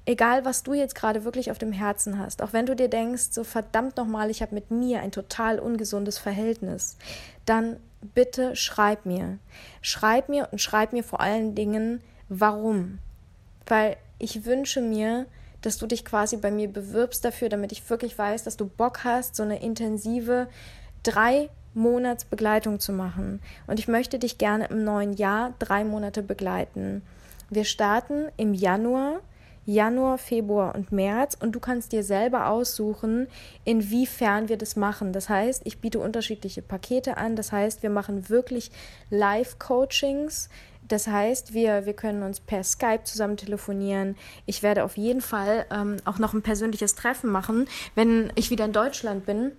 [0.05, 3.27] Egal, was du jetzt gerade wirklich auf dem Herzen hast, auch wenn du dir denkst,
[3.31, 6.97] so verdammt nochmal, ich habe mit mir ein total ungesundes Verhältnis,
[7.45, 7.77] dann
[8.15, 9.37] bitte schreib mir.
[9.81, 12.97] Schreib mir und schreib mir vor allen Dingen, warum.
[13.67, 15.27] Weil ich wünsche mir,
[15.61, 19.03] dass du dich quasi bei mir bewirbst dafür, damit ich wirklich weiß, dass du Bock
[19.03, 20.47] hast, so eine intensive
[21.03, 23.41] drei Monats Begleitung zu machen.
[23.67, 27.01] Und ich möchte dich gerne im neuen Jahr drei Monate begleiten.
[27.49, 29.21] Wir starten im Januar,
[29.65, 33.27] Januar, Februar und März und du kannst dir selber aussuchen,
[33.65, 35.13] inwiefern wir das machen.
[35.13, 37.35] Das heißt, ich biete unterschiedliche Pakete an.
[37.35, 38.71] Das heißt, wir machen wirklich
[39.11, 40.49] Live-Coachings
[40.89, 44.17] das heißt, wir, wir können uns per Skype zusammen telefonieren.
[44.45, 48.65] Ich werde auf jeden Fall ähm, auch noch ein persönliches Treffen machen, wenn ich wieder
[48.65, 49.51] in Deutschland bin.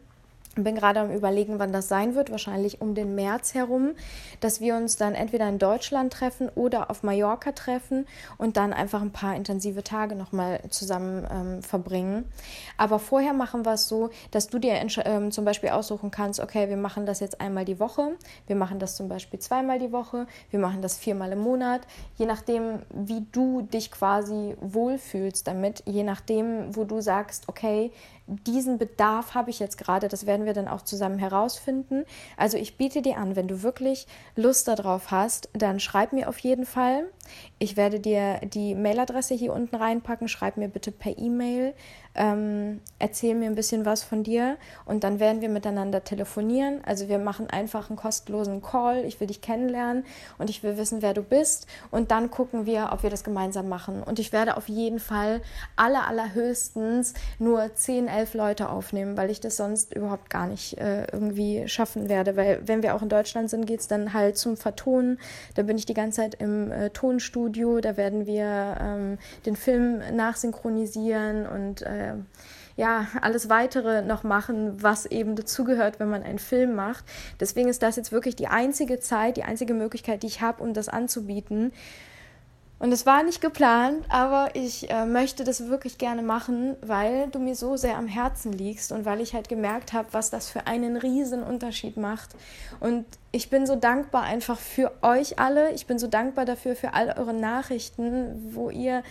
[0.56, 3.92] Bin gerade am Überlegen, wann das sein wird, wahrscheinlich um den März herum,
[4.40, 9.00] dass wir uns dann entweder in Deutschland treffen oder auf Mallorca treffen und dann einfach
[9.00, 12.24] ein paar intensive Tage nochmal zusammen ähm, verbringen.
[12.76, 16.68] Aber vorher machen wir es so, dass du dir ähm, zum Beispiel aussuchen kannst, okay,
[16.68, 18.16] wir machen das jetzt einmal die Woche,
[18.48, 21.82] wir machen das zum Beispiel zweimal die Woche, wir machen das viermal im Monat,
[22.16, 27.92] je nachdem, wie du dich quasi wohlfühlst damit, je nachdem, wo du sagst, okay,
[28.46, 32.04] diesen Bedarf habe ich jetzt gerade, das werden wir dann auch zusammen herausfinden.
[32.36, 36.38] Also ich biete dir an, wenn du wirklich Lust darauf hast, dann schreib mir auf
[36.38, 37.08] jeden Fall.
[37.58, 40.28] Ich werde dir die Mailadresse hier unten reinpacken.
[40.28, 41.74] Schreib mir bitte per E-Mail
[42.14, 46.80] ähm, erzähl mir ein bisschen was von dir und dann werden wir miteinander telefonieren.
[46.84, 49.04] Also wir machen einfach einen kostenlosen Call.
[49.04, 50.04] Ich will dich kennenlernen
[50.38, 53.68] und ich will wissen, wer du bist und dann gucken wir, ob wir das gemeinsam
[53.68, 54.02] machen.
[54.02, 55.40] Und ich werde auf jeden Fall
[55.76, 61.06] aller, allerhöchstens nur 10, 11 Leute aufnehmen, weil ich das sonst überhaupt gar nicht äh,
[61.12, 62.36] irgendwie schaffen werde.
[62.36, 65.20] Weil wenn wir auch in Deutschland sind, geht es dann halt zum Vertonen.
[65.54, 66.90] Da bin ich die ganze Zeit im äh,
[67.20, 67.80] Tonstudio.
[67.80, 72.14] Da werden wir ähm, den Film nachsynchronisieren und äh,
[72.76, 77.04] ja, alles weitere noch machen, was eben dazugehört, wenn man einen Film macht.
[77.38, 80.72] Deswegen ist das jetzt wirklich die einzige Zeit, die einzige Möglichkeit, die ich habe, um
[80.72, 81.72] das anzubieten.
[82.80, 87.38] Und es war nicht geplant, aber ich äh, möchte das wirklich gerne machen, weil du
[87.38, 90.66] mir so sehr am Herzen liegst und weil ich halt gemerkt habe, was das für
[90.66, 92.30] einen riesen Unterschied macht.
[92.80, 95.72] Und ich bin so dankbar einfach für euch alle.
[95.72, 99.02] Ich bin so dankbar dafür für all eure Nachrichten, wo ihr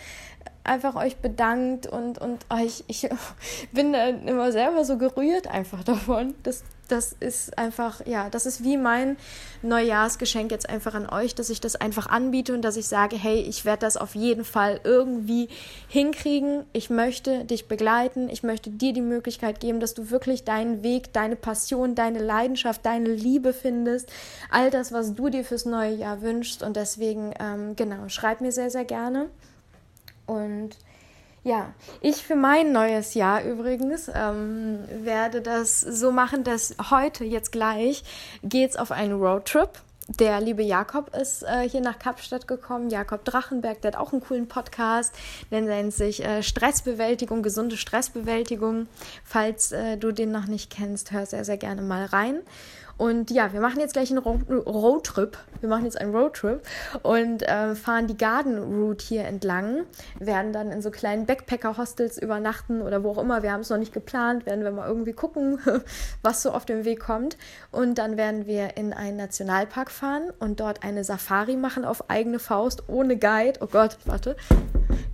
[0.70, 3.08] einfach euch bedankt und, und euch, ich
[3.72, 6.34] bin immer selber so gerührt einfach davon.
[6.44, 9.16] Das, das ist einfach, ja, das ist wie mein
[9.62, 13.40] Neujahrsgeschenk jetzt einfach an euch, dass ich das einfach anbiete und dass ich sage, hey,
[13.40, 15.48] ich werde das auf jeden Fall irgendwie
[15.88, 16.64] hinkriegen.
[16.72, 18.28] Ich möchte dich begleiten.
[18.28, 22.86] Ich möchte dir die Möglichkeit geben, dass du wirklich deinen Weg, deine Passion, deine Leidenschaft,
[22.86, 24.10] deine Liebe findest.
[24.50, 26.62] All das, was du dir fürs neue Jahr wünschst.
[26.62, 29.30] Und deswegen, ähm, genau, schreib mir sehr, sehr gerne.
[30.30, 30.76] Und
[31.42, 37.50] ja, ich für mein neues Jahr übrigens ähm, werde das so machen, dass heute, jetzt
[37.50, 38.04] gleich,
[38.44, 39.70] geht es auf einen Roadtrip.
[40.18, 42.90] Der liebe Jakob ist äh, hier nach Kapstadt gekommen.
[42.90, 45.14] Jakob Drachenberg, der hat auch einen coolen Podcast.
[45.50, 48.86] Der nennt sich äh, Stressbewältigung, gesunde Stressbewältigung.
[49.24, 52.40] Falls äh, du den noch nicht kennst, hör sehr, sehr gerne mal rein.
[53.00, 55.38] Und ja, wir machen jetzt gleich einen Roadtrip.
[55.60, 56.60] Wir machen jetzt einen Roadtrip
[57.02, 59.86] und äh, fahren die Garden Route hier entlang.
[60.18, 63.42] Werden dann in so kleinen Backpacker-Hostels übernachten oder wo auch immer.
[63.42, 64.44] Wir haben es noch nicht geplant.
[64.44, 65.58] Werden wir mal irgendwie gucken,
[66.22, 67.38] was so auf dem Weg kommt.
[67.70, 72.38] Und dann werden wir in einen Nationalpark fahren und dort eine Safari machen auf eigene
[72.38, 73.60] Faust, ohne Guide.
[73.62, 74.36] Oh Gott, warte.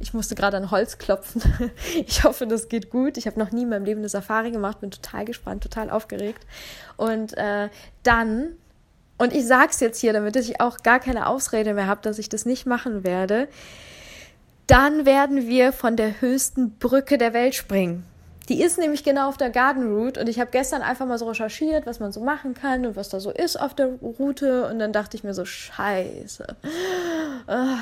[0.07, 1.43] Ich musste gerade an Holz klopfen.
[2.07, 3.17] Ich hoffe, das geht gut.
[3.17, 4.81] Ich habe noch nie in meinem Leben eine Safari gemacht.
[4.81, 6.47] Bin total gespannt, total aufgeregt.
[6.97, 7.71] Und äh,
[8.05, 8.53] dann,
[9.19, 12.21] und ich sage es jetzt hier, damit ich auch gar keine Ausrede mehr habe, dass
[12.21, 13.49] ich das nicht machen werde,
[14.69, 18.05] dann werden wir von der höchsten Brücke der Welt springen.
[18.49, 21.27] Die ist nämlich genau auf der Garden Route und ich habe gestern einfach mal so
[21.27, 24.79] recherchiert, was man so machen kann und was da so ist auf der Route und
[24.79, 26.47] dann dachte ich mir so, scheiße.
[27.49, 27.79] Ah.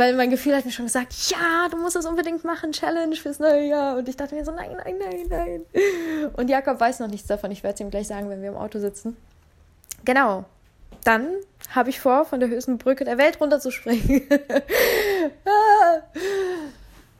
[0.00, 3.38] Weil mein Gefühl hat mir schon gesagt, ja, du musst das unbedingt machen, Challenge fürs
[3.38, 3.98] neue Jahr.
[3.98, 5.66] Und ich dachte mir so, nein, nein, nein, nein.
[6.38, 7.50] Und Jakob weiß noch nichts davon.
[7.50, 9.14] Ich werde es ihm gleich sagen, wenn wir im Auto sitzen.
[10.06, 10.46] Genau.
[11.04, 11.26] Dann
[11.74, 14.22] habe ich vor, von der höchsten Brücke der Welt runterzuspringen.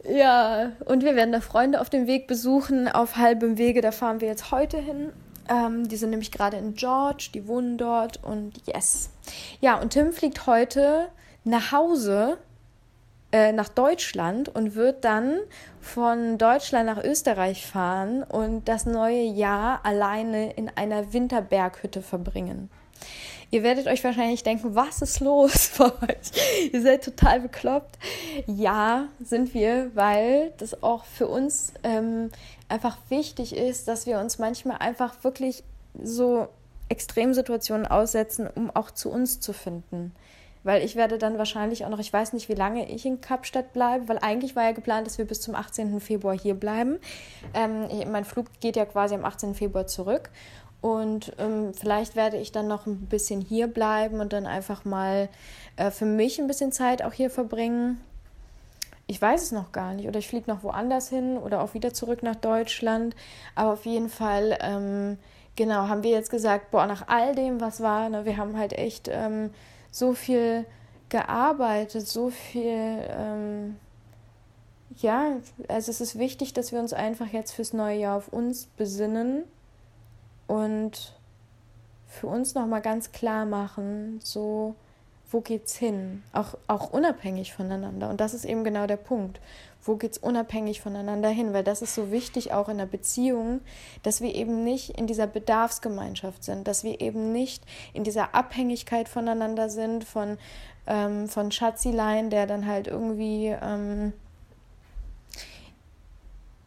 [0.09, 3.83] ja, und wir werden da Freunde auf dem Weg besuchen, auf halbem Wege.
[3.83, 5.13] Da fahren wir jetzt heute hin.
[5.51, 9.11] Ähm, die sind nämlich gerade in George, die wohnen dort und yes.
[9.61, 11.11] Ja, und Tim fliegt heute
[11.45, 12.39] nach Hause
[13.33, 15.39] äh, nach Deutschland und wird dann
[15.81, 22.71] von Deutschland nach Österreich fahren und das neue Jahr alleine in einer Winterberghütte verbringen.
[23.53, 26.73] Ihr werdet euch wahrscheinlich denken, was ist los bei euch?
[26.73, 27.99] Ihr seid total bekloppt.
[28.47, 32.31] Ja, sind wir, weil das auch für uns ähm,
[32.69, 35.65] einfach wichtig ist, dass wir uns manchmal einfach wirklich
[36.01, 36.49] so
[36.89, 40.13] Extremsituationen aussetzen, um auch zu uns zu finden.
[40.63, 43.73] Weil ich werde dann wahrscheinlich auch noch, ich weiß nicht, wie lange ich in Kapstadt
[43.73, 46.01] bleibe, weil eigentlich war ja geplant, dass wir bis zum 18.
[46.01, 46.99] Februar hier bleiben.
[47.55, 49.55] Ähm, mein Flug geht ja quasi am 18.
[49.55, 50.31] Februar zurück.
[50.81, 55.29] Und ähm, vielleicht werde ich dann noch ein bisschen hier bleiben und dann einfach mal
[55.77, 58.01] äh, für mich ein bisschen Zeit auch hier verbringen.
[59.07, 60.09] Ich weiß es noch gar nicht.
[60.09, 63.15] Oder ich fliege noch woanders hin oder auch wieder zurück nach Deutschland.
[63.55, 65.19] Aber auf jeden Fall, ähm,
[65.57, 68.73] genau, haben wir jetzt gesagt, boah, nach all dem, was war, ne, wir haben halt
[68.73, 69.51] echt ähm,
[69.91, 70.67] so viel
[71.09, 73.77] gearbeitet, so viel, ähm,
[74.97, 75.37] ja,
[75.69, 79.45] also es ist wichtig, dass wir uns einfach jetzt fürs neue Jahr auf uns besinnen
[80.47, 81.15] und
[82.07, 84.75] für uns nochmal ganz klar machen, so,
[85.31, 86.23] wo geht's hin?
[86.33, 88.11] Auch, auch unabhängig voneinander.
[88.11, 89.41] Und das ist eben genau der Punkt.
[89.83, 91.53] Wo geht's unabhängig voneinander hin?
[91.53, 93.61] Weil das ist so wichtig auch in der Beziehung,
[94.03, 97.63] dass wir eben nicht in dieser Bedarfsgemeinschaft sind, dass wir eben nicht
[97.95, 100.37] in dieser Abhängigkeit voneinander sind, von,
[100.87, 104.13] ähm, von Schatzilein, der dann halt irgendwie ähm,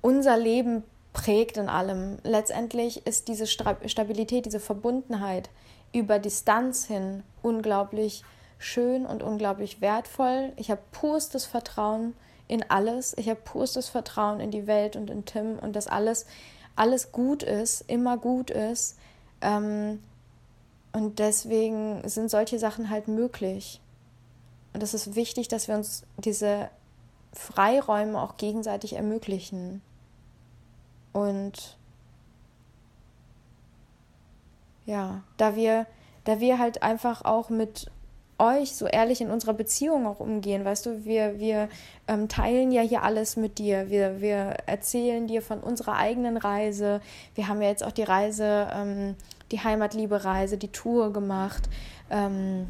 [0.01, 2.17] unser Leben prägt in allem.
[2.23, 5.49] Letztendlich ist diese Stabilität, diese Verbundenheit
[5.93, 8.23] über Distanz hin unglaublich
[8.63, 10.53] schön und unglaublich wertvoll.
[10.55, 12.15] Ich habe purstes Vertrauen
[12.47, 13.15] in alles.
[13.17, 16.25] Ich habe purstes Vertrauen in die Welt und in Tim und dass alles,
[16.75, 18.97] alles gut ist, immer gut ist.
[19.41, 20.01] Ähm,
[20.93, 23.81] und deswegen sind solche Sachen halt möglich.
[24.73, 26.69] Und es ist wichtig, dass wir uns diese
[27.33, 29.81] Freiräume auch gegenseitig ermöglichen.
[31.11, 31.77] Und
[34.85, 35.85] ja, da wir,
[36.23, 37.91] da wir halt einfach auch mit
[38.43, 41.69] euch so ehrlich in unserer Beziehung auch umgehen, weißt du, wir, wir
[42.07, 47.01] ähm, teilen ja hier alles mit dir, wir, wir erzählen dir von unserer eigenen Reise,
[47.35, 49.15] wir haben ja jetzt auch die Reise, ähm,
[49.51, 51.69] die Heimatliebe-Reise, die Tour gemacht,
[52.09, 52.67] ähm,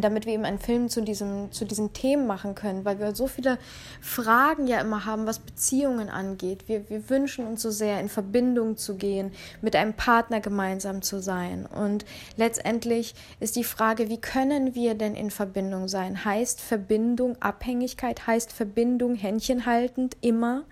[0.00, 3.26] damit wir eben einen Film zu, diesem, zu diesen Themen machen können, weil wir so
[3.26, 3.58] viele
[4.00, 6.68] Fragen ja immer haben, was Beziehungen angeht.
[6.68, 11.20] Wir, wir wünschen uns so sehr, in Verbindung zu gehen, mit einem Partner gemeinsam zu
[11.20, 11.66] sein.
[11.66, 12.04] Und
[12.36, 16.24] letztendlich ist die Frage, wie können wir denn in Verbindung sein?
[16.24, 18.26] Heißt Verbindung Abhängigkeit?
[18.26, 20.64] Heißt Verbindung händchenhaltend immer?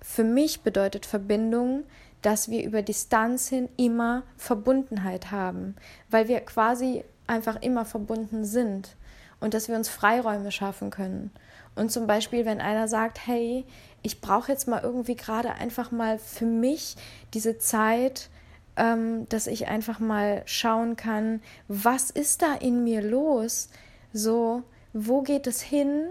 [0.00, 1.84] Für mich bedeutet Verbindung,
[2.22, 5.76] dass wir über Distanz hin immer Verbundenheit haben,
[6.10, 8.96] weil wir quasi einfach immer verbunden sind
[9.40, 11.30] und dass wir uns Freiräume schaffen können.
[11.76, 13.64] Und zum Beispiel, wenn einer sagt, hey,
[14.02, 16.96] ich brauche jetzt mal irgendwie gerade einfach mal für mich
[17.34, 18.30] diese Zeit,
[18.76, 23.68] ähm, dass ich einfach mal schauen kann, was ist da in mir los?
[24.12, 24.62] So,
[24.92, 26.08] wo geht es hin?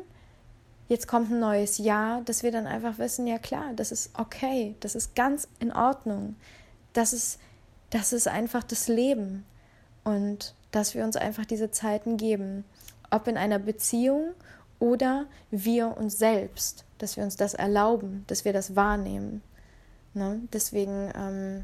[0.87, 4.75] Jetzt kommt ein neues Jahr, dass wir dann einfach wissen, ja klar, das ist okay,
[4.79, 6.35] das ist ganz in Ordnung.
[6.93, 7.39] Das ist,
[7.89, 9.45] das ist einfach das Leben.
[10.05, 12.63] Und dass wir uns einfach diese Zeiten geben,
[13.09, 14.33] ob in einer Beziehung
[14.77, 19.41] oder wir uns selbst, dass wir uns das erlauben, dass wir das wahrnehmen.
[20.13, 20.41] Ne?
[20.53, 21.63] Deswegen ähm,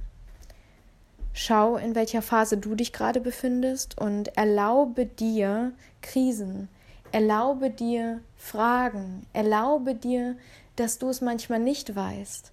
[1.31, 6.67] schau, in welcher Phase du dich gerade befindest und erlaube dir Krisen,
[7.11, 10.37] erlaube dir Fragen, erlaube dir,
[10.75, 12.51] dass du es manchmal nicht weißt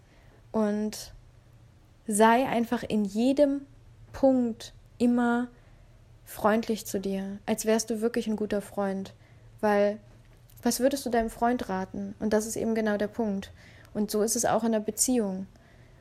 [0.53, 1.15] und
[2.07, 3.63] sei einfach in jedem
[4.13, 5.49] Punkt immer
[6.31, 9.13] freundlich zu dir, als wärst du wirklich ein guter Freund.
[9.61, 9.99] Weil,
[10.63, 12.15] was würdest du deinem Freund raten?
[12.21, 13.51] Und das ist eben genau der Punkt.
[13.95, 15.49] Und so ist es auch in der Beziehung.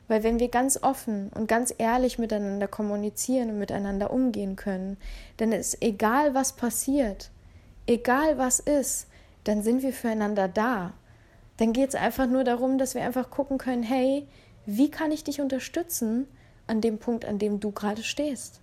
[0.06, 4.96] Weil wenn wir ganz offen und ganz ehrlich miteinander kommunizieren und miteinander umgehen können,
[5.38, 7.30] dann ist egal, was passiert,
[7.86, 9.08] egal was ist,
[9.44, 10.92] dann sind wir füreinander da.
[11.56, 14.26] Dann geht es einfach nur darum, dass wir einfach gucken können, hey,
[14.64, 16.28] wie kann ich dich unterstützen
[16.68, 18.60] an dem Punkt, an dem du gerade stehst?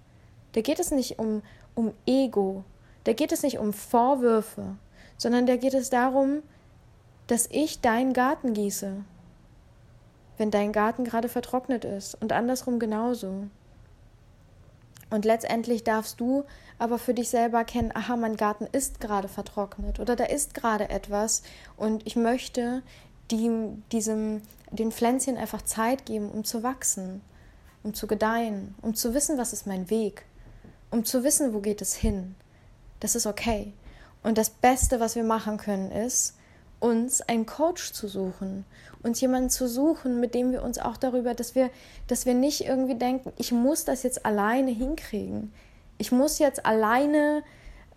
[0.53, 1.43] Da geht es nicht um,
[1.77, 2.63] um Ego,
[3.03, 4.75] da geht es nicht um Vorwürfe,
[5.15, 6.41] sondern da geht es darum,
[7.27, 9.03] dass ich deinen Garten gieße,
[10.37, 13.47] wenn dein Garten gerade vertrocknet ist und andersrum genauso.
[15.09, 16.43] Und letztendlich darfst du
[16.79, 20.89] aber für dich selber erkennen, aha, mein Garten ist gerade vertrocknet oder da ist gerade
[20.89, 21.43] etwas
[21.77, 22.81] und ich möchte
[23.31, 23.49] die,
[23.91, 27.21] diesem, den Pflänzchen einfach Zeit geben, um zu wachsen,
[27.83, 30.25] um zu gedeihen, um zu wissen, was ist mein Weg
[30.91, 32.35] um zu wissen, wo geht es hin.
[32.99, 33.73] Das ist okay.
[34.23, 36.35] Und das Beste, was wir machen können, ist,
[36.79, 38.65] uns einen Coach zu suchen,
[39.01, 41.69] uns jemanden zu suchen, mit dem wir uns auch darüber, dass wir,
[42.07, 45.53] dass wir nicht irgendwie denken, ich muss das jetzt alleine hinkriegen,
[45.97, 47.43] ich muss jetzt alleine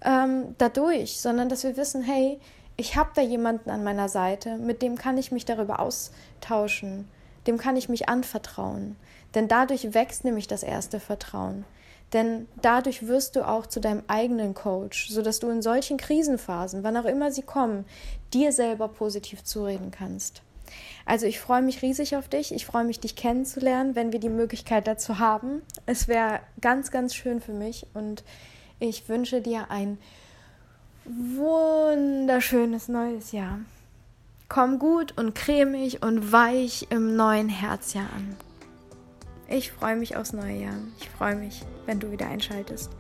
[0.03, 2.41] ähm, dadurch, sondern dass wir wissen, hey,
[2.77, 7.07] ich habe da jemanden an meiner Seite, mit dem kann ich mich darüber austauschen,
[7.47, 8.97] dem kann ich mich anvertrauen,
[9.35, 11.65] denn dadurch wächst nämlich das erste Vertrauen.
[12.13, 16.97] Denn dadurch wirst du auch zu deinem eigenen Coach, sodass du in solchen Krisenphasen, wann
[16.97, 17.85] auch immer sie kommen,
[18.35, 20.43] dir selber positiv zureden kannst.
[21.07, 22.53] Also ich freue mich riesig auf dich.
[22.53, 25.63] Ich freue mich, dich kennenzulernen, wenn wir die Möglichkeit dazu haben.
[25.87, 28.25] Es wäre ganz, ganz schön für mich und
[28.79, 29.99] ich wünsche dir ein
[31.05, 33.61] wunderschönes neues Jahr.
[34.49, 38.37] Komm gut und cremig und weich im neuen Herzjahr an.
[39.53, 40.77] Ich freue mich aufs neue Jahr.
[41.01, 42.91] Ich freue mich, wenn du wieder einschaltest.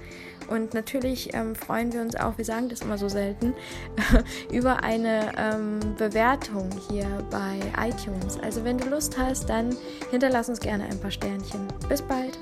[0.48, 3.54] Und natürlich ähm, freuen wir uns auch, wir sagen das immer so selten,
[4.52, 8.36] über eine ähm, Bewertung hier bei iTunes.
[8.40, 9.76] Also wenn du Lust hast, dann
[10.10, 11.68] hinterlass uns gerne ein paar Sternchen.
[11.88, 12.36] Bis bald.